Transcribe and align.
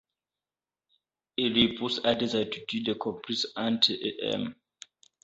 Il 1.37 1.57
y 1.57 1.75
pousse 1.75 2.01
à 2.03 2.15
des 2.15 2.35
altitudes 2.35 2.97
comprises 2.97 3.53
entre 3.55 3.91
et 3.91 4.31
m. 4.33 4.55